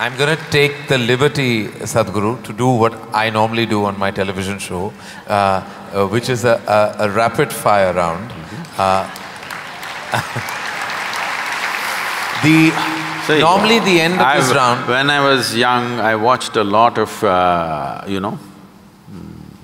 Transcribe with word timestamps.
I'm 0.00 0.16
going 0.16 0.34
to 0.34 0.42
take 0.50 0.88
the 0.88 0.96
liberty, 0.96 1.66
Sadhguru, 1.66 2.42
to 2.44 2.54
do 2.54 2.68
what 2.68 2.94
I 3.14 3.28
normally 3.28 3.66
do 3.66 3.84
on 3.84 3.98
my 3.98 4.10
television 4.10 4.58
show, 4.58 4.94
uh, 5.26 5.62
uh, 5.92 6.06
which 6.06 6.30
is 6.30 6.46
a, 6.46 6.54
a, 6.66 7.04
a, 7.04 7.10
rapid 7.10 7.52
fire 7.52 7.92
round. 7.92 8.32
Uh, 8.78 9.04
the 12.42 12.70
See, 13.26 13.40
normally 13.40 13.80
the 13.80 14.00
end 14.00 14.14
of 14.14 14.20
I've, 14.20 14.46
this 14.46 14.56
round. 14.56 14.88
When 14.88 15.10
I 15.10 15.20
was 15.20 15.54
young, 15.54 16.00
I 16.00 16.16
watched 16.16 16.56
a 16.56 16.64
lot 16.64 16.96
of, 16.96 17.22
uh, 17.22 18.02
you 18.08 18.20
know, 18.20 18.38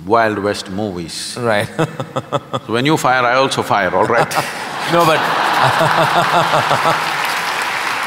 Wild 0.04 0.38
West 0.38 0.70
movies. 0.70 1.38
Right. 1.40 1.66
so 2.66 2.74
when 2.74 2.84
you 2.84 2.98
fire, 2.98 3.24
I 3.24 3.36
also 3.36 3.62
fire, 3.62 3.96
all 3.96 4.04
right? 4.04 4.28
no, 4.92 5.06
but 5.06 5.18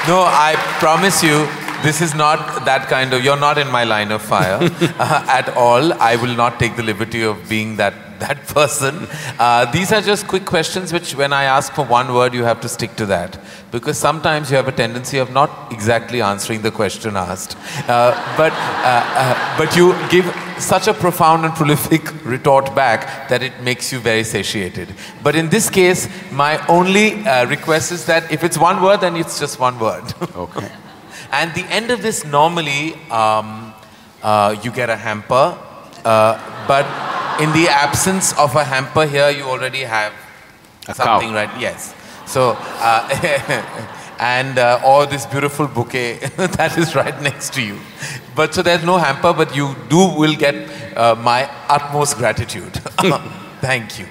no, 0.08 0.26
I 0.30 0.54
promise 0.78 1.24
you, 1.24 1.48
this 1.84 2.02
is 2.02 2.14
not 2.14 2.66
that 2.66 2.88
kind 2.90 3.14
of, 3.14 3.24
you're 3.24 3.40
not 3.40 3.58
in 3.58 3.70
my 3.72 3.84
line 3.84 4.12
of 4.12 4.22
fire 4.22 4.60
uh, 5.00 5.26
at 5.28 5.50
all. 5.56 5.94
I 5.94 6.18
will 6.18 6.36
not 6.36 6.60
take 6.60 6.76
the 6.76 6.84
liberty 6.84 7.24
of 7.24 7.48
being 7.48 7.78
that, 7.78 8.20
that 8.20 8.48
person. 8.48 9.08
Uh, 9.40 9.66
these 9.72 9.92
are 9.94 10.02
just 10.02 10.28
quick 10.28 10.46
questions 10.46 10.92
which 10.92 11.16
when 11.16 11.32
I 11.32 11.46
ask 11.46 11.74
for 11.74 11.86
one 11.86 12.14
word, 12.14 12.34
you 12.34 12.44
have 12.44 12.60
to 12.62 12.70
stick 12.70 12.96
to 12.98 13.06
that. 13.06 13.40
Because 13.72 13.98
sometimes 13.98 14.52
you 14.52 14.58
have 14.58 14.68
a 14.68 14.74
tendency 14.74 15.20
of 15.20 15.32
not 15.32 15.72
exactly 15.72 16.22
answering 16.22 16.62
the 16.62 16.72
question 16.72 17.16
asked. 17.16 17.56
Uh, 17.88 18.12
but, 18.36 18.52
uh, 18.52 19.04
uh, 19.16 19.58
but 19.58 19.76
you 19.76 19.96
give 20.10 20.26
such 20.62 20.88
a 20.88 20.94
profound 20.94 21.46
and 21.46 21.54
prolific 21.56 22.26
retort 22.26 22.76
back 22.76 23.30
that 23.30 23.42
it 23.42 23.62
makes 23.62 23.94
you 23.94 24.00
very 24.00 24.26
satiated. 24.26 24.94
But 25.24 25.36
in 25.36 25.50
this 25.50 25.70
case, 25.70 26.10
my 26.32 26.66
only 26.68 27.26
uh, 27.26 27.46
request 27.46 27.94
is 27.94 28.06
that 28.06 28.30
if 28.32 28.44
it's 28.44 28.58
one 28.58 28.82
word, 28.82 29.00
then 29.02 29.16
it's 29.16 29.40
just 29.40 29.60
one 29.60 29.80
word. 29.80 30.04
okay. 30.36 30.70
And 31.32 31.54
the 31.54 31.66
end 31.66 31.92
of 31.92 32.02
this, 32.02 32.26
normally, 32.26 32.96
um, 33.12 33.74
uh, 34.24 34.56
you 34.64 34.72
get 34.72 34.90
a 34.90 34.96
hamper, 34.96 35.58
uh, 36.04 36.66
but 36.68 36.86
in 37.40 37.52
the 37.54 37.70
absence 37.70 38.38
of 38.38 38.56
a 38.56 38.64
hamper 38.64 39.06
here, 39.06 39.30
you 39.30 39.44
already 39.44 39.82
have 39.82 40.14
a 40.88 40.94
something, 40.94 41.30
cow. 41.30 41.36
right? 41.36 41.60
Yes. 41.60 41.94
So, 42.26 42.58
uh, 42.60 43.96
and 44.20 44.60
uh, 44.60 44.82
or 44.86 45.06
this 45.06 45.26
beautiful 45.26 45.68
bouquet 45.68 46.18
that 46.38 46.78
is 46.78 46.96
right 46.96 47.20
next 47.22 47.54
to 47.54 47.62
you. 47.62 47.80
But 48.36 48.54
so 48.54 48.62
there's 48.62 48.84
no 48.84 48.98
hamper, 48.98 49.34
but 49.34 49.56
you 49.56 49.76
do 49.88 50.10
will 50.18 50.36
get 50.36 50.56
uh, 50.98 51.16
my 51.16 51.50
utmost 51.68 52.18
gratitude. 52.18 52.74
Thank 53.62 54.00
you. 54.00 54.08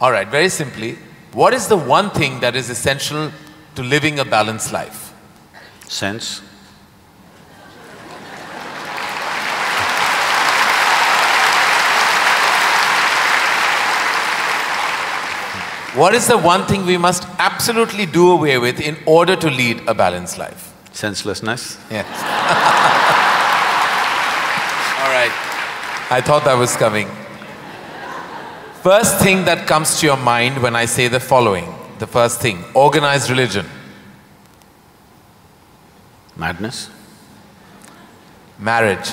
All 0.00 0.10
right, 0.10 0.26
very 0.28 0.48
simply, 0.48 0.96
what 1.32 1.52
is 1.52 1.68
the 1.68 1.76
one 1.76 2.10
thing 2.10 2.40
that 2.40 2.56
is 2.56 2.70
essential 2.70 3.30
to 3.74 3.82
living 3.82 4.18
a 4.18 4.24
balanced 4.24 4.72
life? 4.72 5.09
Sense. 5.90 6.42
What 15.94 16.14
is 16.14 16.28
the 16.28 16.38
one 16.38 16.66
thing 16.66 16.86
we 16.86 16.96
must 16.96 17.26
absolutely 17.38 18.06
do 18.06 18.30
away 18.30 18.58
with 18.58 18.80
in 18.80 18.96
order 19.06 19.34
to 19.34 19.50
lead 19.50 19.82
a 19.88 19.94
balanced 19.94 20.38
life? 20.38 20.72
Senselessness. 20.92 21.78
Yes. 21.90 22.06
All 25.00 25.10
right. 25.10 25.32
I 26.12 26.20
thought 26.24 26.44
that 26.44 26.54
was 26.54 26.76
coming. 26.76 27.08
First 28.82 29.18
thing 29.18 29.44
that 29.46 29.66
comes 29.66 29.98
to 30.00 30.06
your 30.06 30.16
mind 30.16 30.62
when 30.62 30.76
I 30.76 30.84
say 30.84 31.08
the 31.08 31.20
following. 31.20 31.74
The 31.98 32.06
first 32.06 32.40
thing, 32.40 32.64
organized 32.72 33.28
religion. 33.28 33.66
Madness. 36.40 36.88
Marriage. 38.58 39.10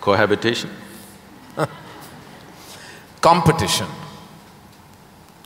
Cohabitation. 0.00 0.70
Competition. 3.20 3.86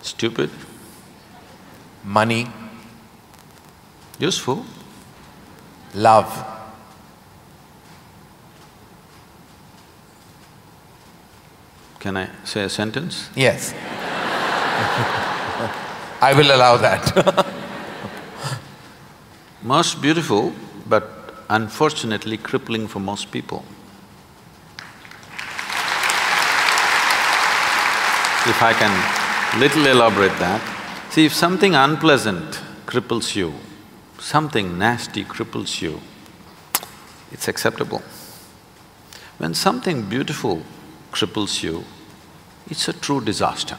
Stupid. 0.01 0.51
Money. 2.05 2.47
Useful. 4.21 4.65
Love. 5.95 6.31
Can 11.99 12.17
I 12.17 12.29
say 12.45 12.63
a 12.63 12.69
sentence? 12.69 13.29
Yes. 13.35 13.75
I 16.23 16.33
will 16.37 16.55
allow 16.55 16.77
that. 16.77 17.55
Most 19.65 20.03
beautiful, 20.03 20.53
but 20.87 21.09
unfortunately 21.49 22.37
crippling 22.37 22.87
for 22.87 23.01
most 23.01 23.33
people. 23.33 23.65
If 28.47 28.61
I 28.61 28.75
can 28.75 29.59
little 29.59 29.87
elaborate 29.87 30.39
that, 30.39 30.61
see 31.09 31.25
if 31.25 31.33
something 31.33 31.75
unpleasant 31.75 32.61
cripples 32.85 33.35
you, 33.35 33.55
something 34.19 34.79
nasty 34.79 35.25
cripples 35.25 35.81
you, 35.81 35.99
it's 37.33 37.49
acceptable. 37.49 38.03
When 39.39 39.55
something 39.55 40.03
beautiful 40.03 40.63
cripples 41.11 41.63
you, 41.63 41.85
it's 42.69 42.87
a 42.89 42.93
true 42.93 43.23
disaster. 43.23 43.79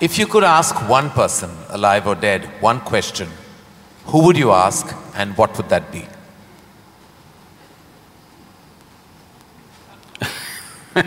If 0.00 0.18
you 0.18 0.26
could 0.26 0.44
ask 0.44 0.74
one 0.88 1.10
person, 1.10 1.50
alive 1.68 2.06
or 2.06 2.14
dead, 2.14 2.46
one 2.62 2.80
question, 2.80 3.28
who 4.06 4.24
would 4.24 4.38
you 4.38 4.50
ask 4.50 4.96
and 5.14 5.36
what 5.36 5.54
would 5.58 5.68
that 5.68 5.92
be? 5.92 6.06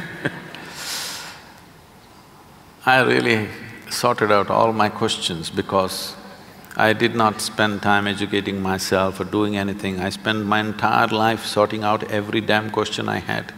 I 2.85 3.01
really 3.01 3.49
sorted 3.89 4.31
out 4.31 4.51
all 4.51 4.71
my 4.73 4.89
questions 4.89 5.49
because 5.49 6.15
I 6.77 6.93
did 6.93 7.15
not 7.15 7.41
spend 7.41 7.81
time 7.81 8.05
educating 8.05 8.61
myself 8.61 9.19
or 9.19 9.23
doing 9.23 9.57
anything. 9.57 10.01
I 10.01 10.09
spent 10.09 10.45
my 10.45 10.59
entire 10.59 11.07
life 11.07 11.47
sorting 11.47 11.83
out 11.83 12.03
every 12.11 12.41
damn 12.41 12.69
question 12.69 13.09
I 13.09 13.17
had. 13.17 13.51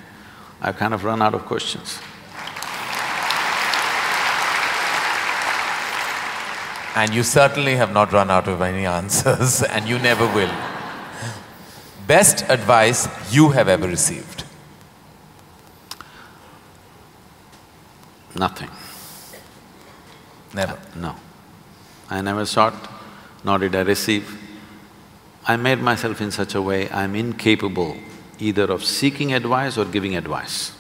I've 0.62 0.78
kind 0.78 0.94
of 0.94 1.04
run 1.04 1.22
out 1.22 1.34
of 1.34 1.46
questions. 1.46 2.00
And 6.96 7.14
you 7.14 7.24
certainly 7.24 7.76
have 7.76 7.92
not 7.92 8.14
run 8.14 8.32
out 8.32 8.48
of 8.48 8.62
any 8.62 8.86
answers 8.86 9.62
and 9.74 9.88
you 9.88 10.00
never 10.00 10.26
will. 10.26 10.54
Best 12.08 12.46
advice 12.50 13.08
you 13.34 13.50
have 13.50 13.68
ever 13.68 13.88
received? 13.88 14.44
Nothing. 18.36 18.70
Never? 20.54 20.74
Uh, 20.74 20.78
no. 20.96 21.16
I 22.10 22.22
never 22.22 22.46
sought, 22.46 22.76
nor 23.44 23.58
did 23.58 23.76
I 23.76 23.82
receive. 23.82 24.40
I 25.46 25.58
made 25.58 25.80
myself 25.80 26.22
in 26.22 26.32
such 26.32 26.56
a 26.56 26.62
way 26.62 26.90
I'm 26.90 27.16
incapable 27.16 27.98
either 28.40 28.66
of 28.72 28.84
seeking 28.84 29.34
advice 29.34 29.78
or 29.78 29.86
giving 29.86 30.16
advice. 30.16 30.72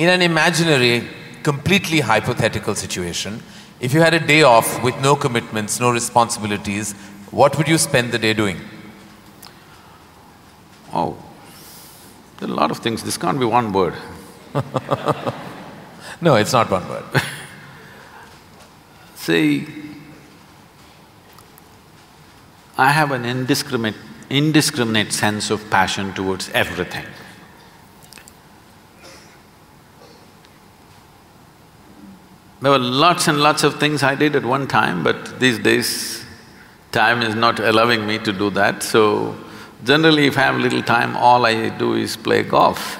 In 0.00 0.08
an 0.08 0.22
imaginary, 0.22 1.06
completely 1.42 2.00
hypothetical 2.00 2.74
situation, 2.74 3.42
if 3.80 3.92
you 3.92 4.00
had 4.00 4.14
a 4.14 4.18
day 4.18 4.42
off 4.42 4.82
with 4.82 4.98
no 5.02 5.14
commitments, 5.14 5.78
no 5.78 5.90
responsibilities, 5.90 6.92
what 7.30 7.58
would 7.58 7.68
you 7.68 7.76
spend 7.76 8.10
the 8.10 8.18
day 8.18 8.32
doing? 8.32 8.58
Oh, 10.94 11.22
there 12.38 12.48
are 12.48 12.52
a 12.52 12.54
lot 12.54 12.70
of 12.70 12.78
things, 12.78 13.04
this 13.04 13.18
can't 13.18 13.38
be 13.38 13.44
one 13.44 13.74
word. 13.74 13.92
no, 16.22 16.36
it's 16.36 16.54
not 16.54 16.70
one 16.70 16.88
word. 16.88 17.04
See, 19.16 19.68
I 22.78 22.92
have 22.92 23.10
an 23.10 23.26
indiscriminate, 23.26 24.00
indiscriminate 24.30 25.12
sense 25.12 25.50
of 25.50 25.68
passion 25.68 26.14
towards 26.14 26.48
everything. 26.52 27.04
There 32.60 32.70
were 32.70 32.78
lots 32.78 33.28
and 33.28 33.40
lots 33.40 33.64
of 33.64 33.80
things 33.80 34.02
I 34.02 34.14
did 34.14 34.36
at 34.36 34.44
one 34.44 34.68
time, 34.68 35.02
but 35.02 35.40
these 35.40 35.58
days 35.58 36.24
time 36.92 37.22
is 37.22 37.34
not 37.34 37.60
allowing 37.60 38.06
me 38.06 38.18
to 38.18 38.32
do 38.32 38.50
that, 38.50 38.82
so 38.82 39.36
generally 39.84 40.26
if 40.26 40.36
I 40.36 40.42
have 40.42 40.56
little 40.56 40.82
time, 40.82 41.16
all 41.16 41.46
I 41.46 41.70
do 41.70 41.94
is 41.94 42.16
play 42.16 42.42
golf 42.42 42.98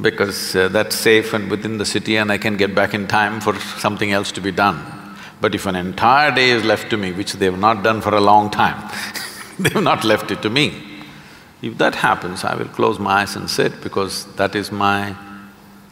because 0.00 0.54
uh, 0.54 0.68
that's 0.68 0.94
safe 0.94 1.34
and 1.34 1.50
within 1.50 1.76
the 1.78 1.84
city 1.84 2.16
and 2.16 2.30
I 2.30 2.38
can 2.38 2.56
get 2.56 2.74
back 2.74 2.94
in 2.94 3.08
time 3.08 3.40
for 3.40 3.54
something 3.56 4.12
else 4.12 4.30
to 4.32 4.40
be 4.40 4.52
done. 4.52 4.80
But 5.40 5.54
if 5.54 5.66
an 5.66 5.74
entire 5.74 6.30
day 6.30 6.50
is 6.50 6.64
left 6.64 6.90
to 6.90 6.96
me, 6.96 7.12
which 7.12 7.32
they've 7.34 7.58
not 7.58 7.82
done 7.82 8.00
for 8.00 8.14
a 8.14 8.20
long 8.20 8.50
time, 8.50 8.88
They've 9.60 9.82
not 9.82 10.04
left 10.04 10.30
it 10.30 10.40
to 10.40 10.48
me. 10.48 10.72
If 11.60 11.76
that 11.76 11.94
happens, 11.94 12.44
I 12.44 12.54
will 12.54 12.68
close 12.68 12.98
my 12.98 13.20
eyes 13.20 13.36
and 13.36 13.50
sit 13.50 13.82
because 13.82 14.24
that 14.36 14.54
is 14.54 14.72
my… 14.72 15.14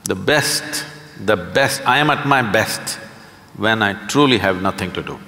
the 0.04 0.14
best, 0.14 0.87
the 1.25 1.37
best… 1.37 1.87
I 1.87 1.99
am 1.99 2.11
at 2.11 2.26
my 2.26 2.43
best 2.43 2.99
when 3.56 3.82
I 3.82 4.06
truly 4.06 4.38
have 4.38 4.62
nothing 4.62 4.93
to 4.93 5.03
do. 5.03 5.19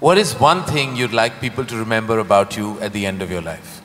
What 0.00 0.18
is 0.18 0.34
one 0.34 0.64
thing 0.64 0.96
you'd 0.96 1.12
like 1.12 1.40
people 1.40 1.64
to 1.64 1.76
remember 1.76 2.18
about 2.18 2.56
you 2.56 2.80
at 2.80 2.92
the 2.92 3.06
end 3.06 3.22
of 3.22 3.30
your 3.30 3.40
life? 3.40 3.80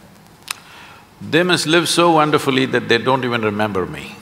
They 1.21 1.43
must 1.43 1.67
live 1.67 1.87
so 1.87 2.11
wonderfully 2.11 2.65
that 2.67 2.89
they 2.89 2.97
don't 2.97 3.23
even 3.23 3.43
remember 3.43 3.85
me. 3.85 4.15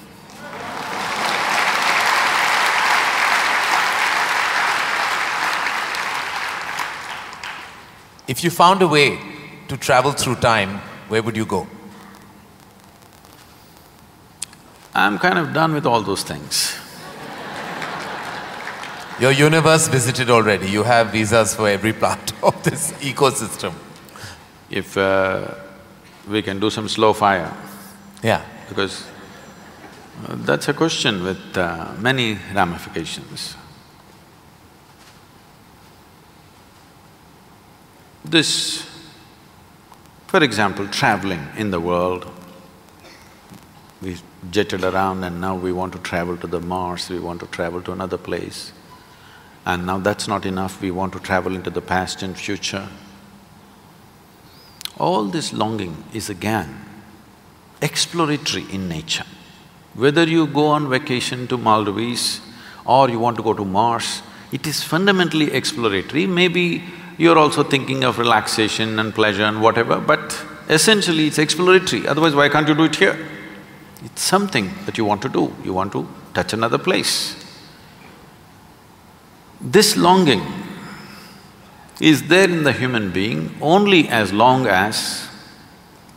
If 8.27 8.43
you 8.43 8.49
found 8.49 8.81
a 8.81 8.87
way 8.87 9.34
to 9.67 9.77
travel 9.77 10.11
through 10.11 10.35
time, 10.35 10.79
where 11.09 11.21
would 11.23 11.35
you 11.35 11.45
go? 11.45 11.67
I'm 14.93 15.17
kind 15.19 15.37
of 15.37 15.53
done 15.53 15.73
with 15.73 15.85
all 15.85 16.01
those 16.01 16.23
things. 16.23 16.77
Your 19.19 19.31
universe 19.31 19.87
visited 19.87 20.29
already. 20.29 20.67
You 20.69 20.83
have 20.83 21.11
visas 21.11 21.55
for 21.55 21.67
every 21.69 21.93
part 21.93 22.31
of 22.43 22.61
this 22.63 22.91
ecosystem. 23.01 23.73
If 24.69 24.97
uh, 24.97 25.53
we 26.27 26.41
can 26.41 26.59
do 26.59 26.69
some 26.69 26.87
slow 26.89 27.13
fire, 27.13 27.51
Yeah. 28.23 28.41
because 28.67 29.05
uh, 30.27 30.35
that's 30.45 30.67
a 30.69 30.73
question 30.73 31.23
with 31.23 31.57
uh, 31.57 31.91
many 31.99 32.37
ramifications. 32.53 33.55
This, 38.23 38.85
for 40.35 40.43
example, 40.43 40.85
traveling 40.89 41.47
in 41.55 41.71
the 41.71 41.79
world, 41.79 42.29
we 44.01 44.17
jetted 44.51 44.83
around 44.83 45.23
and 45.23 45.39
now 45.39 45.55
we 45.55 45.71
want 45.71 45.93
to 45.93 45.99
travel 45.99 46.35
to 46.35 46.45
the 46.45 46.59
Mars, 46.59 47.09
we 47.09 47.19
want 47.19 47.39
to 47.39 47.45
travel 47.45 47.81
to 47.83 47.93
another 47.93 48.17
place. 48.17 48.73
And 49.65 49.85
now 49.85 49.97
that's 49.97 50.27
not 50.27 50.45
enough, 50.45 50.81
we 50.81 50.91
want 50.91 51.13
to 51.13 51.21
travel 51.21 51.55
into 51.55 51.69
the 51.69 51.81
past 51.81 52.21
and 52.21 52.37
future. 52.37 52.89
All 54.97 55.23
this 55.23 55.53
longing 55.53 56.03
is 56.13 56.29
again 56.29 56.83
exploratory 57.81 58.65
in 58.69 58.89
nature. 58.89 59.27
Whether 59.93 60.25
you 60.25 60.47
go 60.47 60.67
on 60.67 60.89
vacation 60.89 61.47
to 61.47 61.57
Maldives 61.57 62.41
or 62.83 63.09
you 63.09 63.19
want 63.19 63.37
to 63.37 63.43
go 63.43 63.53
to 63.53 63.63
Mars, 63.63 64.21
it 64.51 64.67
is 64.67 64.83
fundamentally 64.83 65.53
exploratory. 65.53 66.27
Maybe 66.27 66.83
you're 67.17 67.37
also 67.37 67.63
thinking 67.63 68.03
of 68.03 68.17
relaxation 68.19 68.99
and 68.99 69.13
pleasure 69.13 69.43
and 69.43 69.61
whatever, 69.61 69.99
but 69.99 70.45
essentially 70.69 71.27
it's 71.27 71.37
exploratory, 71.37 72.07
otherwise 72.07 72.35
why 72.35 72.49
can't 72.49 72.67
you 72.67 72.75
do 72.75 72.85
it 72.85 72.95
here? 72.95 73.17
It's 74.03 74.21
something 74.21 74.71
that 74.85 74.97
you 74.97 75.05
want 75.05 75.21
to 75.21 75.29
do, 75.29 75.53
you 75.63 75.73
want 75.73 75.91
to 75.93 76.07
touch 76.33 76.53
another 76.53 76.77
place. 76.77 77.35
This 79.61 79.95
longing 79.95 80.43
is 82.01 82.27
there 82.27 82.49
in 82.49 82.63
the 82.63 82.73
human 82.73 83.11
being 83.11 83.55
only 83.61 84.09
as 84.09 84.33
long 84.33 84.67
as 84.67 85.29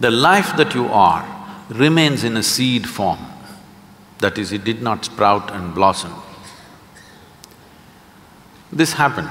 the 0.00 0.10
life 0.10 0.56
that 0.56 0.74
you 0.74 0.86
are 0.86 1.24
remains 1.68 2.24
in 2.24 2.36
a 2.36 2.42
seed 2.42 2.88
form. 2.88 3.18
That 4.18 4.36
is, 4.38 4.52
it 4.52 4.64
did 4.64 4.82
not 4.82 5.04
sprout 5.04 5.52
and 5.52 5.74
blossom. 5.74 6.12
This 8.72 8.94
happened 8.94 9.30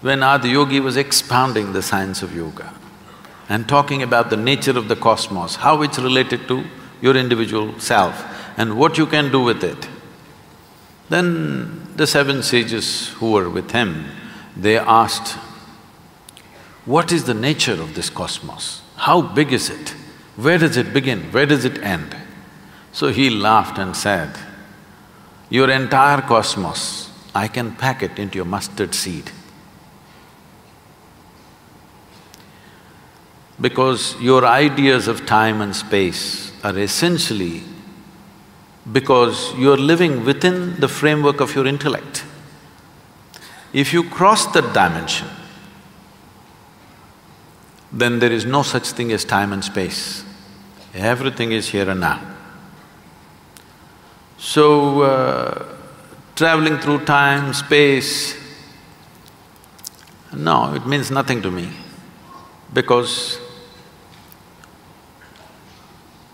when 0.00 0.20
Adiyogi 0.20 0.80
was 0.80 0.96
expounding 0.96 1.72
the 1.72 1.82
science 1.82 2.22
of 2.22 2.34
yoga 2.34 2.72
and 3.48 3.68
talking 3.68 4.02
about 4.02 4.30
the 4.30 4.36
nature 4.36 4.76
of 4.76 4.88
the 4.88 4.96
cosmos, 4.96 5.56
how 5.56 5.82
it's 5.82 5.98
related 5.98 6.46
to 6.48 6.64
your 7.00 7.16
individual 7.16 7.78
self 7.78 8.24
and 8.56 8.78
what 8.78 8.96
you 8.98 9.06
can 9.06 9.30
do 9.30 9.42
with 9.42 9.62
it. 9.62 9.88
Then 11.08 11.96
the 11.96 12.06
seven 12.06 12.42
sages 12.42 13.08
who 13.08 13.32
were 13.32 13.50
with 13.50 13.72
him, 13.72 14.06
they 14.56 14.78
asked, 14.78 15.38
what 16.86 17.12
is 17.12 17.24
the 17.24 17.34
nature 17.34 17.80
of 17.80 17.94
this 17.94 18.08
cosmos? 18.08 18.82
How 18.96 19.20
big 19.20 19.52
is 19.52 19.68
it? 19.68 19.90
Where 20.36 20.58
does 20.58 20.76
it 20.76 20.94
begin? 20.94 21.30
Where 21.30 21.46
does 21.46 21.64
it 21.64 21.78
end? 21.82 22.16
So 22.92 23.08
he 23.08 23.28
laughed 23.28 23.78
and 23.78 23.94
said, 23.94 24.36
Your 25.50 25.70
entire 25.70 26.22
cosmos, 26.22 27.10
I 27.34 27.48
can 27.48 27.76
pack 27.76 28.02
it 28.02 28.18
into 28.18 28.40
a 28.40 28.44
mustard 28.44 28.94
seed. 28.94 29.30
Because 33.60 34.18
your 34.20 34.46
ideas 34.46 35.08
of 35.08 35.26
time 35.26 35.60
and 35.60 35.74
space 35.74 36.52
are 36.64 36.78
essentially 36.78 37.62
because 38.90 39.54
you're 39.56 39.76
living 39.76 40.24
within 40.24 40.80
the 40.80 40.88
framework 40.88 41.40
of 41.40 41.54
your 41.54 41.66
intellect. 41.66 42.24
If 43.72 43.92
you 43.92 44.04
cross 44.04 44.46
that 44.52 44.72
dimension, 44.72 45.28
then 47.92 48.18
there 48.18 48.32
is 48.32 48.44
no 48.44 48.62
such 48.62 48.88
thing 48.88 49.12
as 49.12 49.24
time 49.24 49.52
and 49.52 49.64
space. 49.64 50.24
Everything 50.94 51.52
is 51.52 51.68
here 51.68 51.88
and 51.88 52.00
now. 52.00 52.20
So, 54.38 55.02
uh, 55.02 55.76
traveling 56.34 56.78
through 56.78 57.04
time, 57.04 57.52
space, 57.52 58.34
no, 60.32 60.74
it 60.74 60.86
means 60.86 61.10
nothing 61.10 61.42
to 61.42 61.50
me 61.50 61.70
because 62.72 63.38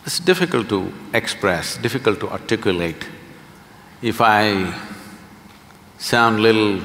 it's 0.06 0.20
difficult 0.20 0.68
to 0.68 0.92
express, 1.12 1.76
difficult 1.78 2.20
to 2.20 2.30
articulate. 2.30 3.08
If 4.00 4.20
I 4.20 4.72
sound 5.98 6.40
little… 6.40 6.80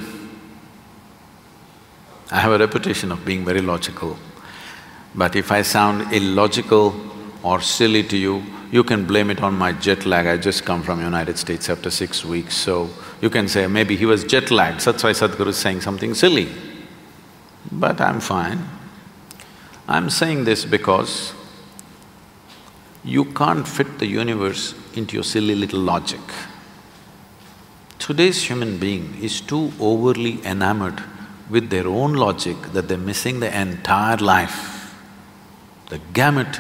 I 2.32 2.40
have 2.40 2.52
a 2.54 2.58
reputation 2.58 3.12
of 3.12 3.24
being 3.24 3.46
very 3.46 3.62
logical, 3.62 4.18
but 5.14 5.36
if 5.36 5.52
I 5.52 5.62
sound 5.62 6.12
illogical 6.12 6.96
or 7.44 7.62
silly 7.62 8.04
to 8.04 8.18
you, 8.18 8.42
you 8.72 8.84
can 8.84 9.06
blame 9.06 9.30
it 9.30 9.44
on 9.44 9.54
my 9.56 9.74
jet 9.74 10.06
lag. 10.06 10.26
I 10.26 10.38
just 10.38 10.66
come 10.66 10.82
from 10.82 11.00
United 11.02 11.38
States 11.38 11.70
after 11.70 11.92
six 11.92 12.26
weeks, 12.26 12.56
so 12.56 12.90
you 13.22 13.30
can 13.30 13.48
say 13.48 13.68
maybe 13.68 13.96
he 13.96 14.06
was 14.06 14.24
jet 14.24 14.50
lagged, 14.50 14.80
that's 14.80 15.04
why 15.04 15.12
Sadhguru 15.12 15.48
is 15.48 15.58
saying 15.58 15.82
something 15.82 16.16
silly. 16.16 16.50
But 17.72 18.02
I'm 18.02 18.20
fine. 18.20 18.66
I'm 19.88 20.10
saying 20.10 20.46
this 20.46 20.66
because 20.66 21.34
you 23.04 23.26
can't 23.26 23.68
fit 23.68 24.00
the 24.00 24.06
universe 24.06 24.76
into 24.96 25.16
your 25.16 25.24
silly 25.24 25.56
little 25.56 25.80
logic. 25.80 26.20
Today's 27.98 28.44
human 28.44 28.78
being 28.78 29.18
is 29.22 29.42
too 29.42 29.72
overly 29.80 30.44
enamored 30.46 31.04
with 31.50 31.70
their 31.70 31.88
own 31.88 32.14
logic 32.14 32.58
that 32.74 32.88
they're 32.88 32.98
missing 32.98 33.40
the 33.40 33.60
entire 33.60 34.18
life. 34.18 34.96
The 35.90 36.00
gamut 36.14 36.60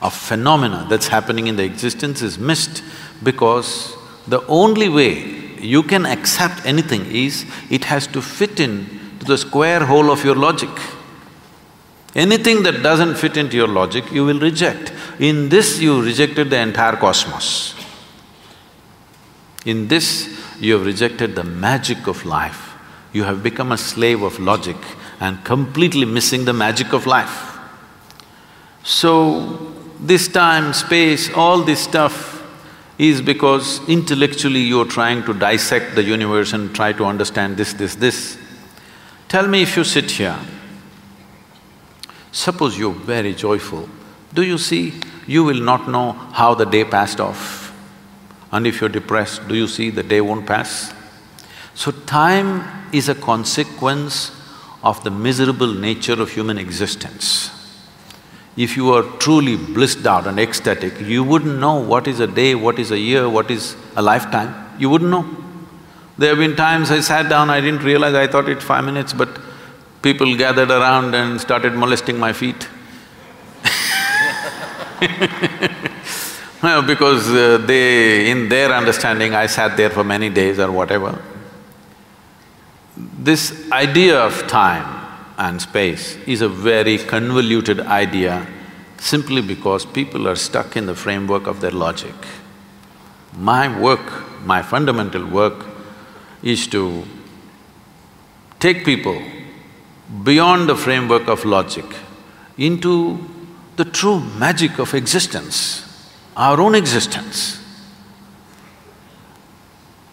of 0.00 0.14
phenomena 0.14 0.86
that's 0.88 1.08
happening 1.08 1.46
in 1.46 1.56
the 1.56 1.64
existence 1.64 2.22
is 2.22 2.38
missed 2.38 2.82
because 3.22 3.96
the 4.28 4.46
only 4.46 4.88
way 4.88 5.24
you 5.60 5.82
can 5.82 6.06
accept 6.06 6.64
anything 6.64 7.04
is 7.06 7.44
it 7.70 7.84
has 7.84 8.06
to 8.08 8.22
fit 8.22 8.60
in 8.60 8.86
to 9.18 9.24
the 9.24 9.38
square 9.38 9.84
hole 9.84 10.10
of 10.10 10.24
your 10.24 10.36
logic. 10.36 10.70
Anything 12.14 12.62
that 12.62 12.82
doesn't 12.82 13.16
fit 13.16 13.36
into 13.36 13.56
your 13.56 13.68
logic, 13.68 14.10
you 14.12 14.24
will 14.24 14.38
reject. 14.38 14.92
In 15.18 15.48
this, 15.48 15.80
you 15.80 16.02
rejected 16.02 16.50
the 16.50 16.58
entire 16.58 16.96
cosmos. 16.96 17.74
In 19.64 19.88
this, 19.88 20.38
you 20.60 20.74
have 20.74 20.86
rejected 20.86 21.34
the 21.34 21.44
magic 21.44 22.06
of 22.06 22.24
life. 22.24 22.74
You 23.12 23.24
have 23.24 23.42
become 23.42 23.72
a 23.72 23.78
slave 23.78 24.22
of 24.22 24.38
logic 24.38 24.76
and 25.20 25.44
completely 25.44 26.04
missing 26.04 26.44
the 26.44 26.52
magic 26.52 26.92
of 26.92 27.06
life. 27.06 27.58
So, 28.84 29.74
this 30.00 30.28
time, 30.28 30.72
space, 30.72 31.32
all 31.34 31.62
this 31.62 31.80
stuff 31.80 32.38
is 32.98 33.20
because 33.20 33.86
intellectually 33.88 34.60
you're 34.60 34.84
trying 34.84 35.24
to 35.24 35.34
dissect 35.34 35.94
the 35.94 36.02
universe 36.02 36.52
and 36.52 36.74
try 36.74 36.92
to 36.92 37.04
understand 37.04 37.56
this, 37.56 37.72
this, 37.72 37.94
this. 37.94 38.38
Tell 39.28 39.46
me 39.46 39.62
if 39.62 39.76
you 39.76 39.84
sit 39.84 40.10
here, 40.10 40.38
suppose 42.32 42.78
you're 42.78 42.92
very 42.92 43.34
joyful, 43.34 43.88
do 44.38 44.44
you 44.44 44.56
see, 44.56 44.94
you 45.26 45.42
will 45.42 45.60
not 45.60 45.88
know 45.88 46.12
how 46.40 46.54
the 46.54 46.64
day 46.64 46.84
passed 46.84 47.20
off. 47.20 47.74
And 48.52 48.68
if 48.68 48.80
you're 48.80 48.88
depressed, 48.88 49.48
do 49.48 49.56
you 49.56 49.66
see 49.66 49.90
the 49.90 50.04
day 50.04 50.20
won't 50.20 50.46
pass? 50.46 50.94
So 51.74 51.90
time 51.90 52.50
is 52.92 53.08
a 53.08 53.16
consequence 53.16 54.30
of 54.84 55.02
the 55.02 55.10
miserable 55.10 55.74
nature 55.74 56.22
of 56.22 56.30
human 56.30 56.56
existence. 56.56 57.50
If 58.56 58.76
you 58.76 58.92
are 58.92 59.02
truly 59.18 59.56
blissed 59.56 60.06
out 60.06 60.28
and 60.28 60.38
ecstatic, 60.38 61.00
you 61.00 61.24
wouldn't 61.24 61.58
know 61.58 61.74
what 61.82 62.06
is 62.06 62.20
a 62.20 62.28
day, 62.28 62.54
what 62.54 62.78
is 62.78 62.92
a 62.92 62.98
year, 62.98 63.28
what 63.28 63.50
is 63.50 63.74
a 63.96 64.02
lifetime, 64.02 64.54
you 64.78 64.88
wouldn't 64.88 65.10
know. 65.10 65.26
There 66.16 66.28
have 66.28 66.38
been 66.38 66.54
times 66.54 66.92
I 66.92 67.00
sat 67.00 67.28
down, 67.28 67.50
I 67.50 67.60
didn't 67.60 67.82
realize, 67.82 68.14
I 68.14 68.28
thought 68.28 68.48
it's 68.48 68.62
five 68.62 68.84
minutes, 68.84 69.12
but 69.12 69.36
people 70.00 70.36
gathered 70.36 70.70
around 70.70 71.16
and 71.16 71.40
started 71.40 71.74
molesting 71.74 72.20
my 72.20 72.32
feet. 72.32 72.68
because 76.86 77.28
uh, 77.30 77.58
they… 77.66 78.30
in 78.30 78.48
their 78.48 78.72
understanding, 78.72 79.34
I 79.34 79.46
sat 79.46 79.76
there 79.76 79.90
for 79.90 80.04
many 80.04 80.30
days 80.30 80.58
or 80.58 80.72
whatever. 80.72 81.22
This 82.96 83.70
idea 83.70 84.18
of 84.20 84.46
time 84.48 84.98
and 85.38 85.60
space 85.62 86.16
is 86.26 86.40
a 86.40 86.48
very 86.48 86.98
convoluted 86.98 87.80
idea 87.80 88.46
simply 88.96 89.40
because 89.40 89.86
people 89.86 90.28
are 90.28 90.34
stuck 90.34 90.76
in 90.76 90.86
the 90.86 90.94
framework 90.94 91.46
of 91.46 91.60
their 91.60 91.70
logic. 91.70 92.14
My 93.36 93.68
work, 93.80 94.44
my 94.44 94.62
fundamental 94.62 95.24
work 95.26 95.64
is 96.42 96.66
to 96.68 97.04
take 98.58 98.84
people 98.84 99.22
beyond 100.24 100.68
the 100.68 100.74
framework 100.74 101.28
of 101.28 101.44
logic 101.44 101.84
into 102.56 103.18
the 103.78 103.84
true 103.84 104.18
magic 104.38 104.78
of 104.80 104.92
existence, 104.92 105.84
our 106.36 106.60
own 106.60 106.74
existence. 106.74 107.62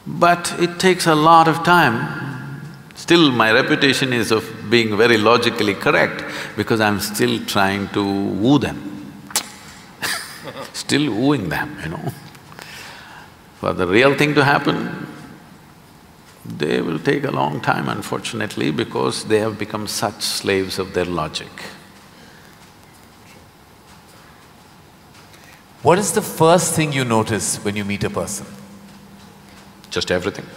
But 0.05 0.53
it 0.59 0.79
takes 0.79 1.07
a 1.07 1.15
lot 1.15 1.47
of 1.47 1.63
time. 1.63 2.61
Still, 2.93 3.31
my 3.31 3.51
reputation 3.51 4.13
is 4.13 4.31
of 4.31 4.69
being 4.69 4.95
very 4.95 5.17
logically 5.17 5.73
correct 5.73 6.23
because 6.55 6.79
I'm 6.79 6.99
still 6.99 7.43
trying 7.45 7.87
to 7.89 8.03
woo 8.03 8.59
them 8.59 8.95
still 10.73 11.11
wooing 11.11 11.49
them, 11.49 11.75
you 11.83 11.89
know. 11.89 12.13
For 13.59 13.73
the 13.73 13.87
real 13.87 14.15
thing 14.15 14.35
to 14.35 14.43
happen, 14.43 15.07
they 16.45 16.81
will 16.81 16.99
take 16.99 17.23
a 17.23 17.31
long 17.31 17.61
time 17.61 17.89
unfortunately 17.89 18.69
because 18.69 19.25
they 19.25 19.39
have 19.39 19.57
become 19.57 19.87
such 19.87 20.21
slaves 20.21 20.77
of 20.77 20.93
their 20.93 21.05
logic. 21.05 21.49
What 25.85 25.99
is 25.99 26.13
the 26.13 26.21
first 26.23 26.73
thing 26.73 26.93
you 26.93 27.05
notice 27.05 27.63
when 27.63 27.75
you 27.75 27.85
meet 27.85 28.03
a 28.03 28.09
person? 28.09 28.47
Just 29.91 30.09
everything. 30.09 30.47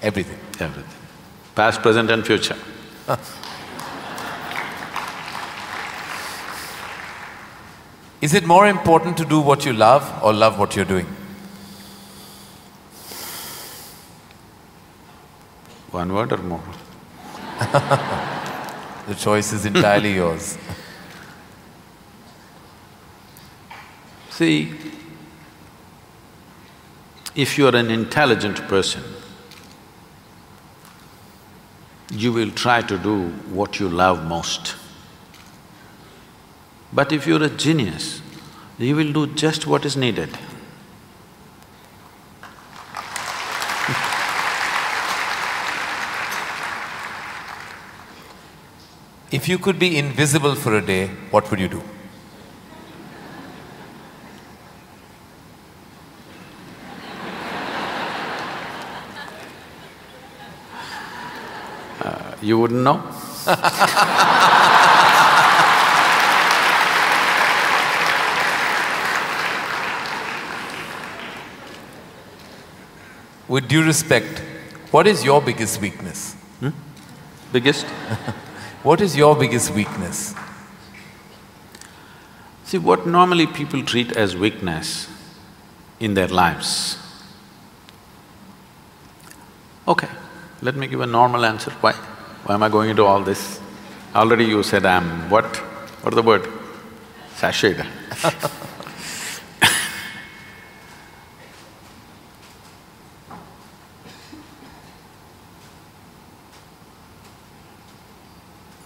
Everything. 0.00 0.38
Everything. 0.60 0.94
Past, 1.56 1.82
present 1.82 2.12
and 2.12 2.24
future. 2.24 2.56
Is 8.20 8.34
it 8.34 8.46
more 8.46 8.68
important 8.68 9.16
to 9.16 9.24
do 9.24 9.40
what 9.40 9.64
you 9.64 9.72
love 9.72 10.22
or 10.22 10.32
love 10.32 10.56
what 10.56 10.76
you're 10.76 10.84
doing? 10.84 11.06
One 15.90 16.14
word 16.14 16.30
or 16.30 16.38
more? 16.38 16.62
the 19.08 19.16
choice 19.18 19.52
is 19.52 19.66
entirely 19.66 20.14
yours. 20.14 20.56
See, 24.36 24.70
if 27.34 27.56
you 27.56 27.68
are 27.68 27.74
an 27.74 27.90
intelligent 27.90 28.68
person, 28.68 29.02
you 32.10 32.34
will 32.34 32.50
try 32.50 32.82
to 32.82 32.98
do 32.98 33.30
what 33.60 33.80
you 33.80 33.88
love 33.88 34.26
most. 34.26 34.76
But 36.92 37.12
if 37.12 37.26
you're 37.26 37.42
a 37.44 37.48
genius, 37.48 38.20
you 38.78 38.94
will 38.94 39.10
do 39.10 39.26
just 39.28 39.66
what 39.66 39.86
is 39.86 39.96
needed. 39.96 40.28
If 49.32 49.48
you 49.48 49.58
could 49.58 49.78
be 49.78 49.96
invisible 49.96 50.54
for 50.54 50.76
a 50.76 50.82
day, 50.84 51.06
what 51.30 51.50
would 51.50 51.58
you 51.58 51.68
do? 51.68 51.82
You 62.46 62.58
wouldn't 62.58 62.82
know? 62.82 63.02
With 73.48 73.68
due 73.68 73.84
respect, 73.84 74.42
what 74.90 75.06
is 75.06 75.24
your 75.24 75.40
biggest 75.40 75.80
weakness? 75.80 76.34
Hmm? 76.60 76.70
Biggest? 77.52 77.86
what 78.82 79.00
is 79.00 79.16
your 79.16 79.36
biggest 79.36 79.70
weakness? 79.70 80.34
See, 82.64 82.78
what 82.78 83.06
normally 83.06 83.46
people 83.46 83.82
treat 83.82 84.16
as 84.16 84.36
weakness 84.36 85.08
in 86.00 86.14
their 86.14 86.28
lives. 86.28 86.98
Okay, 89.88 90.08
let 90.62 90.76
me 90.76 90.86
give 90.86 91.00
a 91.00 91.06
normal 91.06 91.44
answer. 91.44 91.70
Why? 91.80 91.94
Why 92.46 92.54
am 92.54 92.62
I 92.62 92.68
going 92.68 92.90
into 92.90 93.04
all 93.04 93.22
this? 93.24 93.60
Already 94.14 94.44
you 94.44 94.62
said 94.62 94.86
I'm 94.86 95.28
what? 95.28 95.56
What 96.02 96.14
is 96.14 96.16
the 96.16 96.22
word? 96.22 96.48
Sashayed. 97.34 97.84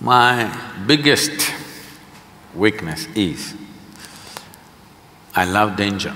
My 0.00 0.59
biggest 0.87 1.52
weakness 2.55 3.09
is 3.14 3.55
I 5.37 5.45
love 5.45 5.76
danger. 5.76 6.14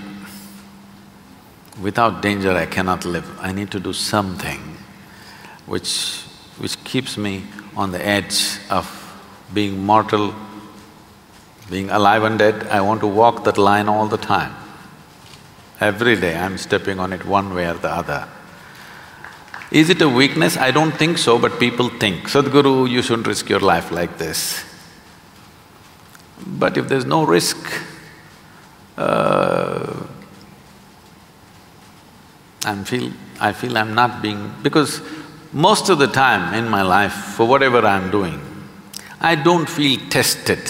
Without 1.83 2.23
danger, 2.23 2.53
I 2.53 2.65
cannot 2.65 3.05
live. 3.05 3.39
I 3.39 3.53
need 3.53 3.71
to 3.73 3.81
do 3.81 3.93
something 3.93 4.79
which… 5.67 6.24
which 6.59 6.83
keeps 6.85 7.17
me 7.17 7.45
on 7.77 7.91
the 7.91 8.05
edge 8.05 8.59
of 8.71 8.87
being 9.53 9.85
mortal, 9.85 10.35
being 11.71 11.91
alive 11.91 12.23
and 12.23 12.39
dead. 12.39 12.67
I 12.69 12.81
want 12.81 13.01
to 13.01 13.07
walk 13.07 13.45
that 13.45 13.59
line 13.59 13.89
all 13.89 14.07
the 14.07 14.19
time. 14.19 14.55
Every 15.81 16.17
day 16.17 16.37
I'm 16.37 16.57
stepping 16.57 16.99
on 17.01 17.13
it 17.13 17.25
one 17.25 17.55
way 17.55 17.69
or 17.69 17.75
the 17.75 17.91
other. 17.91 18.29
Is 19.71 19.91
it 19.91 20.01
a 20.03 20.09
weakness? 20.09 20.57
I 20.57 20.71
don't 20.71 20.93
think 20.93 21.19
so, 21.19 21.39
but 21.39 21.59
people 21.59 21.89
think, 21.89 22.29
Sadhguru, 22.29 22.89
you 22.89 23.03
shouldn't 23.03 23.27
risk 23.27 23.49
your 23.49 23.61
life 23.61 23.91
like 23.91 24.19
this. 24.19 24.65
But 26.47 26.77
if 26.77 26.89
there's 26.89 27.05
no 27.05 27.25
risk, 27.25 27.57
uh, 28.97 30.07
I'm 32.65 32.85
feel… 32.85 33.13
I 33.41 33.53
feel 33.53 33.77
I'm 33.77 33.95
not 33.95 34.23
being… 34.23 34.55
because 34.63 35.03
most 35.55 35.89
of 35.89 35.99
the 35.99 36.09
time 36.09 36.53
in 36.55 36.69
my 36.69 36.83
life, 36.83 37.13
for 37.13 37.47
whatever 37.47 37.79
I'm 37.79 38.11
doing, 38.11 38.41
I 39.21 39.37
don't 39.37 39.69
feel 39.69 39.99
tested. 40.11 40.61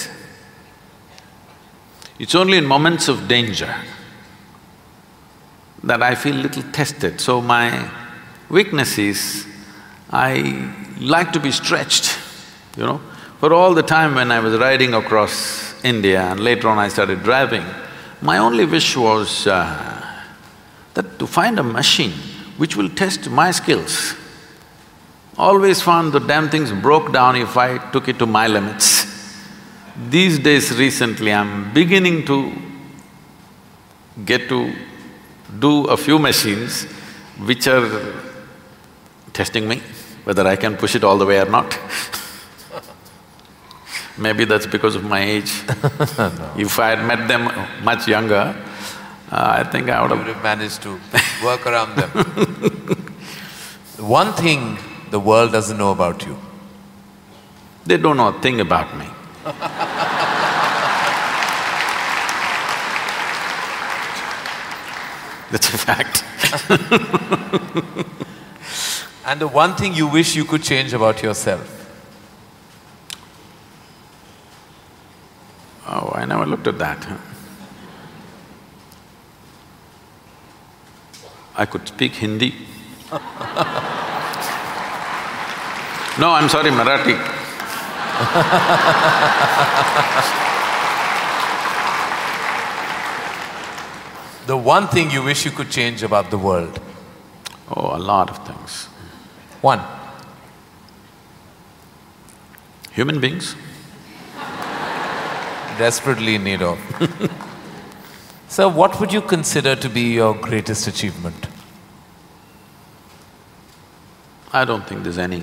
It's 2.18 2.34
only 2.34 2.58
in 2.58 2.66
moments 2.66 3.08
of 3.08 3.26
danger 3.26 3.74
that 5.82 6.02
I 6.02 6.14
feel 6.14 6.36
little 6.36 6.62
tested, 6.70 7.20
so 7.20 7.40
my 7.40 7.90
Weakness 8.50 8.98
is, 8.98 9.46
I 10.10 10.72
like 11.00 11.32
to 11.32 11.40
be 11.40 11.50
stretched, 11.50 12.16
you 12.76 12.84
know. 12.84 13.00
For 13.40 13.52
all 13.52 13.74
the 13.74 13.82
time 13.82 14.14
when 14.14 14.30
I 14.30 14.40
was 14.40 14.56
riding 14.58 14.94
across 14.94 15.82
India 15.82 16.20
and 16.22 16.40
later 16.40 16.68
on 16.68 16.78
I 16.78 16.88
started 16.88 17.22
driving, 17.22 17.64
my 18.20 18.38
only 18.38 18.64
wish 18.64 18.96
was 18.96 19.46
uh, 19.46 20.22
that 20.92 21.18
to 21.18 21.26
find 21.26 21.58
a 21.58 21.62
machine 21.62 22.12
which 22.58 22.76
will 22.76 22.88
test 22.90 23.28
my 23.30 23.50
skills. 23.50 24.14
Always 25.36 25.82
found 25.82 26.12
the 26.12 26.20
damn 26.20 26.48
things 26.48 26.70
broke 26.70 27.12
down 27.12 27.34
if 27.34 27.56
I 27.56 27.78
took 27.90 28.06
it 28.08 28.20
to 28.20 28.26
my 28.26 28.46
limits. 28.46 29.04
These 30.08 30.38
days 30.38 30.72
recently, 30.76 31.32
I'm 31.32 31.72
beginning 31.72 32.24
to 32.26 32.52
get 34.24 34.48
to 34.48 34.72
do 35.58 35.86
a 35.86 35.96
few 35.96 36.20
machines 36.20 36.84
which 37.46 37.66
are 37.66 38.14
testing 39.32 39.66
me, 39.66 39.82
whether 40.22 40.46
I 40.46 40.54
can 40.54 40.76
push 40.76 40.94
it 40.94 41.02
all 41.02 41.18
the 41.18 41.26
way 41.26 41.40
or 41.40 41.46
not. 41.46 41.76
Maybe 44.16 44.44
that's 44.44 44.66
because 44.66 44.94
of 44.94 45.02
my 45.02 45.20
age. 45.20 45.52
no. 45.66 46.52
If 46.56 46.78
I 46.78 46.90
had 46.90 47.04
met 47.04 47.26
them 47.26 47.50
much 47.82 48.06
younger, 48.06 48.54
uh, 49.32 49.34
I 49.58 49.64
think 49.64 49.90
I 49.90 50.00
would 50.00 50.12
have… 50.12 50.20
would 50.20 50.28
have 50.28 50.42
managed 50.44 50.82
to 50.82 51.00
work 51.42 51.66
around 51.66 51.96
them. 51.96 52.10
One 53.98 54.32
thing 54.34 54.78
the 55.10 55.20
world 55.20 55.52
doesn't 55.52 55.76
know 55.76 55.92
about 55.92 56.24
you. 56.26 56.36
They 57.86 57.96
don't 57.96 58.16
know 58.16 58.28
a 58.28 58.40
thing 58.40 58.60
about 58.60 58.96
me. 58.96 59.06
That's 65.50 65.68
a 65.72 65.78
fact 65.78 66.24
and 69.24 69.40
the 69.40 69.48
one 69.48 69.74
thing 69.74 69.92
you 69.94 70.06
wish 70.06 70.36
you 70.36 70.44
could 70.44 70.62
change 70.62 70.92
about 70.92 71.20
yourself? 71.22 71.70
Oh, 75.86 76.12
I 76.14 76.24
never 76.26 76.46
looked 76.46 76.68
at 76.68 76.78
that. 76.78 77.06
I 81.56 81.66
could 81.66 81.88
speak 81.88 82.12
Hindi. 82.12 82.54
no, 86.18 86.30
I'm 86.30 86.48
sorry, 86.48 86.70
Marathi. 86.70 87.18
The 94.46 94.56
one 94.56 94.88
thing 94.88 95.10
you 95.10 95.22
wish 95.22 95.46
you 95.46 95.50
could 95.50 95.70
change 95.70 96.02
about 96.02 96.30
the 96.30 96.36
world? 96.36 96.78
Oh, 97.74 97.96
a 97.96 97.98
lot 97.98 98.28
of 98.28 98.46
things. 98.46 98.86
One. 99.62 99.80
Human 102.92 103.20
beings. 103.20 103.56
Desperately 105.78 106.34
in 106.34 106.44
need 106.44 106.60
of. 106.60 106.78
Sir, 108.48 108.68
what 108.68 109.00
would 109.00 109.12
you 109.12 109.22
consider 109.22 109.74
to 109.76 109.88
be 109.88 110.12
your 110.12 110.34
greatest 110.34 110.86
achievement? 110.86 111.48
I 114.52 114.66
don't 114.66 114.86
think 114.86 115.02
there's 115.02 115.18
any. 115.18 115.42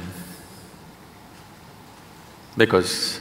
Because 2.58 3.20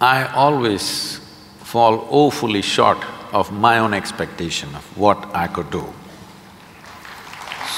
I 0.00 0.26
always 0.32 1.18
fall 1.58 2.06
woefully 2.10 2.62
short 2.62 2.98
of 3.32 3.52
my 3.52 3.78
own 3.78 3.94
expectation 3.94 4.74
of 4.74 4.84
what 4.98 5.18
I 5.34 5.46
could 5.46 5.70
do. 5.70 5.84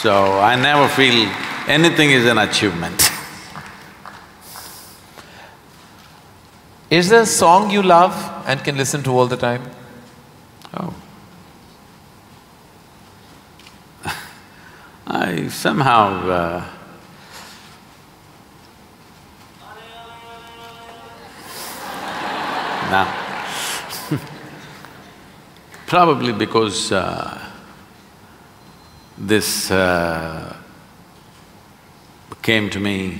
So 0.01 0.39
I 0.41 0.57
never 0.57 0.89
feel 0.89 1.29
anything 1.69 2.11
is 2.11 2.27
an 2.27 2.39
achievement. 2.39 3.11
Is 6.91 7.09
there 7.09 7.23
a 7.23 7.27
song 7.27 7.71
you 7.71 7.83
love 7.83 8.45
and 8.47 8.63
can 8.63 8.77
listen 8.77 9.03
to 9.05 9.11
all 9.11 9.27
the 9.27 9.37
time? 9.37 9.63
Oh. 10.75 10.95
I 15.07 15.49
somehow 15.49 16.29
uh, 16.29 16.65
now 22.93 23.09
probably 25.87 26.31
because 26.31 26.93
uh, 26.93 27.39
this 29.17 29.71
uh, 29.71 30.55
came 32.43 32.69
to 32.69 32.79
me 32.79 33.19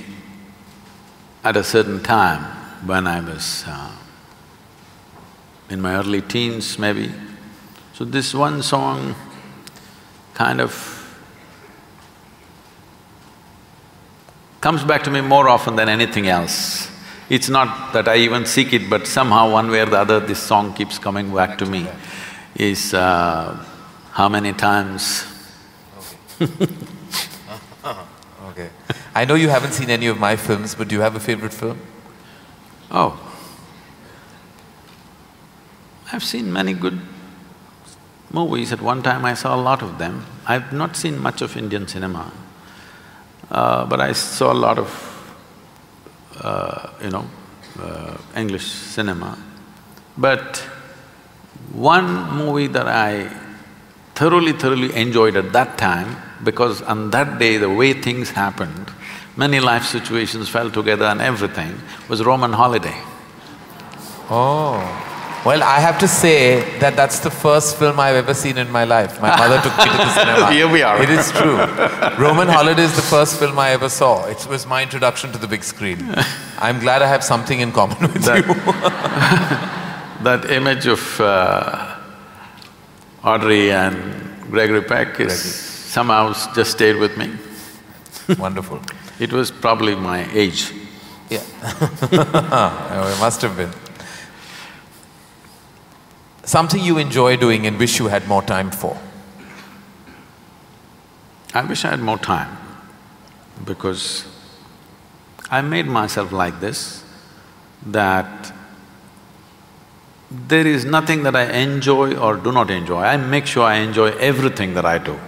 at 1.43 1.57
a 1.57 1.65
certain 1.65 2.03
time 2.03 2.43
when 2.87 3.07
I 3.07 3.21
was 3.21 3.65
uh, 3.67 3.93
in 5.71 5.81
my 5.81 5.95
early 5.95 6.21
teens 6.21 6.79
maybe. 6.79 7.11
So 7.95 8.05
this 8.05 8.35
one 8.35 8.63
song 8.63 9.15
kind 10.35 10.61
of 10.61 10.73
comes 14.61 14.85
back 14.85 15.03
to 15.05 15.11
me 15.11 15.23
more 15.23 15.49
often 15.49 15.77
than 15.77 15.89
anything 15.89 16.27
else. 16.27 16.92
It's 17.29 17.49
not 17.49 17.93
that 17.93 18.09
I 18.09 18.17
even 18.17 18.47
seek 18.47 18.73
it, 18.73 18.91
but 18.91 19.07
somehow 19.07 19.51
one 19.51 19.71
way 19.71 19.81
or 19.81 19.87
the 19.87 19.99
other 19.99 20.21
this 20.21 20.43
song 20.43 20.75
keeps 20.75 20.99
coming 20.99 21.35
back 21.35 21.59
to 21.59 21.67
me. 21.67 21.89
Is 22.55 22.93
uh, 22.93 23.65
how 24.13 24.29
many 24.29 24.53
times 24.53 25.25
Okay. 28.53 28.69
I 29.15 29.25
know 29.25 29.35
you 29.35 29.49
haven't 29.49 29.73
seen 29.73 29.89
any 29.89 30.07
of 30.09 30.19
my 30.19 30.37
films, 30.37 30.75
but 30.75 30.89
do 30.89 30.95
you 30.95 31.01
have 31.01 31.17
a 31.17 31.21
favorite 31.21 31.55
film? 31.55 31.79
Oh. 32.91 33.19
I've 36.13 36.23
seen 36.23 36.53
many 36.53 36.75
good 36.75 37.01
movies. 38.31 38.73
At 38.73 38.83
one 38.83 39.03
time 39.03 39.25
I 39.25 39.33
saw 39.33 39.55
a 39.55 39.63
lot 39.63 39.81
of 39.81 39.99
them. 39.99 40.27
I've 40.47 40.73
not 40.73 40.97
seen 40.97 41.19
much 41.19 41.41
of 41.41 41.57
Indian 41.57 41.89
cinema, 41.89 42.31
uh, 43.51 43.87
but 43.87 44.01
I 44.01 44.13
saw 44.13 44.53
a 44.53 44.59
lot 44.67 44.79
of, 44.79 44.89
you 47.03 47.11
know, 47.11 47.27
uh, 47.81 48.17
English 48.37 48.65
cinema. 48.67 49.39
But 50.17 50.59
one 51.73 52.31
movie 52.37 52.67
that 52.69 52.87
I 52.89 53.31
thoroughly, 54.15 54.53
thoroughly 54.53 54.95
enjoyed 54.95 55.37
at 55.37 55.53
that 55.53 55.79
time, 55.79 56.17
because 56.45 56.83
on 56.83 57.11
that 57.11 57.39
day 57.39 57.57
the 57.57 57.71
way 57.71 57.93
things 57.93 58.31
happened, 58.31 58.91
many 59.37 59.61
life 59.61 59.85
situations 59.85 60.49
fell 60.49 60.71
together 60.71 61.07
and 61.07 61.21
everything, 61.21 61.81
was 62.09 62.23
Roman 62.23 62.53
Holiday. 62.53 63.01
Oh. 64.29 65.12
Well, 65.45 65.61
I 65.65 65.81
have 65.81 65.99
to 65.99 66.07
say 66.07 66.79
that 66.79 66.95
that's 66.95 67.19
the 67.19 67.31
first 67.31 67.77
film 67.77 67.99
I've 67.99 68.15
ever 68.15 68.33
seen 68.33 68.59
in 68.59 68.71
my 68.71 68.85
life. 68.85 69.21
My 69.21 69.37
mother 69.37 69.61
took 69.61 69.77
me 69.77 69.85
to 69.85 69.97
the 69.97 70.15
cinema. 70.15 70.53
Here 70.59 70.69
we 70.69 70.83
are. 70.83 71.03
It 71.03 71.11
is 71.11 71.33
true. 71.33 71.57
Roman 72.25 72.47
Holiday 72.47 72.85
is 72.85 72.95
the 72.95 73.03
first 73.03 73.41
film 73.41 73.59
I 73.59 73.71
ever 73.71 73.89
saw. 73.89 74.25
It 74.29 74.47
was 74.47 74.67
my 74.69 74.85
introduction 74.85 75.33
to 75.33 75.39
the 75.39 75.49
big 75.49 75.65
screen. 75.65 75.99
I'm 76.59 76.79
glad 76.79 77.03
I 77.03 77.09
have 77.09 77.25
something 77.25 77.59
in 77.59 77.73
common 77.73 77.99
with 78.01 78.23
That- 78.25 78.47
you. 78.47 79.79
That 80.23 80.49
image 80.53 80.87
of 80.87 81.21
uh, 81.21 81.97
Audrey 83.25 83.73
and 83.73 83.97
Gregory 84.53 84.83
Peck 84.83 85.19
is 85.19 85.33
somehow 85.43 86.33
just 86.55 86.71
stayed 86.71 86.97
with 86.99 87.17
me. 87.19 87.33
Wonderful. 88.39 88.81
It 89.19 89.33
was 89.33 89.51
probably 89.51 89.97
my 89.97 90.31
age. 90.33 90.71
Yeah. 91.29 91.43
oh, 92.13 93.13
it 93.13 93.19
must 93.19 93.43
have 93.43 93.57
been. 93.57 93.73
Something 96.45 96.83
you 96.83 96.99
enjoy 96.99 97.37
doing 97.37 97.67
and 97.67 97.79
wish 97.79 97.99
you 97.99 98.09
had 98.09 98.27
more 98.27 98.43
time 98.43 98.71
for. 98.71 98.97
I 101.55 101.63
wish 101.65 101.85
I 101.85 101.91
had 101.91 102.01
more 102.01 102.19
time 102.19 102.57
because 103.65 104.27
I 105.51 105.61
made 105.61 105.87
myself 105.87 106.33
like 106.33 106.61
this, 106.61 107.05
that 107.87 108.53
there 110.31 110.67
is 110.67 110.85
nothing 110.85 111.25
that 111.25 111.37
I 111.37 111.45
enjoy 111.53 112.17
or 112.17 112.37
do 112.37 112.53
not 112.53 112.71
enjoy. 112.71 113.03
I 113.03 113.17
make 113.19 113.47
sure 113.47 113.65
I 113.65 113.77
enjoy 113.77 114.13
everything 114.13 114.73
that 114.75 114.87
I 114.87 114.97
do, 114.97 115.19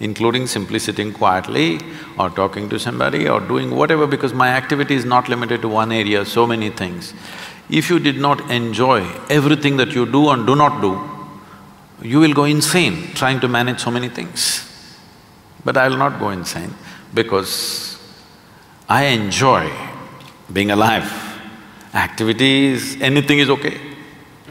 including 0.00 0.46
simply 0.46 0.78
sitting 0.78 1.14
quietly 1.14 1.80
or 2.18 2.28
talking 2.28 2.68
to 2.68 2.78
somebody 2.78 3.26
or 3.26 3.40
doing 3.40 3.70
whatever 3.70 4.06
because 4.06 4.34
my 4.34 4.48
activity 4.48 4.94
is 4.94 5.06
not 5.06 5.30
limited 5.30 5.62
to 5.62 5.68
one 5.68 5.92
area, 5.92 6.24
so 6.26 6.46
many 6.46 6.68
things. 6.68 7.14
If 7.68 7.90
you 7.90 7.98
did 7.98 8.18
not 8.18 8.50
enjoy 8.50 9.04
everything 9.28 9.76
that 9.78 9.92
you 9.92 10.06
do 10.06 10.28
and 10.30 10.46
do 10.46 10.54
not 10.54 10.80
do, 10.80 11.00
you 12.02 12.20
will 12.20 12.32
go 12.32 12.44
insane 12.44 13.12
trying 13.14 13.40
to 13.40 13.48
manage 13.48 13.80
so 13.80 13.90
many 13.90 14.08
things. 14.08 14.62
But 15.64 15.76
I 15.76 15.88
will 15.88 15.96
not 15.96 16.20
go 16.20 16.30
insane 16.30 16.72
because 17.12 17.98
I 18.88 19.06
enjoy 19.06 19.70
being 20.52 20.70
alive. 20.70 21.10
Activities, 21.92 23.00
anything 23.00 23.38
is 23.40 23.50
okay. 23.50 23.80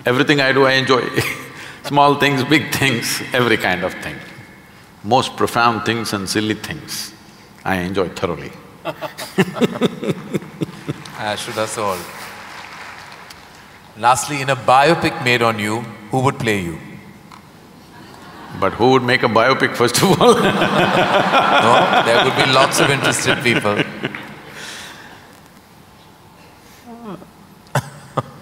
Everything 0.06 0.41
I 0.41 0.51
do, 0.51 0.65
I 0.65 0.73
enjoy. 0.73 1.08
Small 1.84 2.15
things, 2.15 2.43
big 2.43 2.73
things, 2.73 3.21
every 3.32 3.58
kind 3.58 3.84
of 3.84 3.93
thing. 3.93 4.15
Most 5.04 5.38
profound 5.38 5.86
things 5.86 6.13
and 6.13 6.28
silly 6.28 6.56
things, 6.56 7.13
I 7.63 7.78
enjoy 7.78 8.10
thoroughly. 8.10 8.51
Ah, 11.17 11.34
should 11.36 11.58
us 11.58 11.78
all. 11.78 11.97
Lastly, 13.98 14.42
in 14.42 14.50
a 14.50 14.56
biopic 14.56 15.24
made 15.24 15.42
on 15.42 15.58
you, 15.58 15.80
who 16.12 16.20
would 16.20 16.38
play 16.38 16.60
you? 16.62 16.78
But 18.60 18.74
who 18.74 18.92
would 18.92 19.04
make 19.04 19.24
a 19.24 19.28
biopic 19.28 19.76
first 19.76 20.02
of 20.02 20.22
all? 20.22 20.34
No? 20.34 20.42
There 22.06 22.26
would 22.26 22.36
be 22.36 22.46
lots 22.52 22.80
of 22.80 22.90
interested 22.90 23.42
people. 23.44 23.82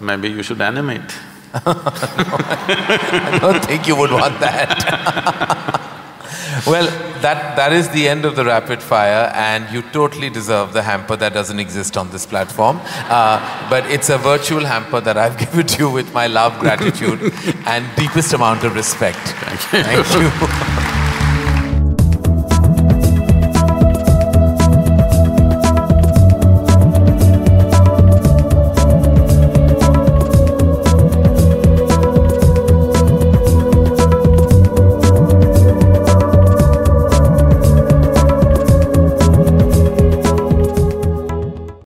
Maybe 0.00 0.28
you 0.28 0.42
should 0.42 0.60
animate. 0.60 1.14
I 1.54 3.38
don't 3.40 3.64
think 3.64 3.86
you 3.86 3.94
would 3.96 4.10
want 4.10 4.40
that. 4.40 5.70
well, 6.66 6.86
that, 7.20 7.56
that 7.56 7.72
is 7.72 7.88
the 7.90 8.08
end 8.08 8.24
of 8.24 8.36
the 8.36 8.44
rapid 8.44 8.82
fire, 8.82 9.30
and 9.34 9.72
you 9.72 9.82
totally 9.92 10.30
deserve 10.30 10.72
the 10.72 10.82
hamper 10.82 11.16
that 11.16 11.32
doesn't 11.32 11.58
exist 11.58 11.96
on 11.96 12.10
this 12.10 12.26
platform. 12.26 12.80
Uh, 12.84 13.68
but 13.70 13.84
it's 13.90 14.10
a 14.10 14.18
virtual 14.18 14.64
hamper 14.64 15.00
that 15.00 15.16
I've 15.16 15.38
given 15.44 15.66
to 15.66 15.78
you 15.78 15.90
with 15.90 16.12
my 16.12 16.26
love, 16.26 16.58
gratitude, 16.58 17.20
and 17.66 17.84
deepest 17.96 18.32
amount 18.32 18.64
of 18.64 18.74
respect. 18.74 19.18
Thank 19.70 20.08
you. 20.14 20.73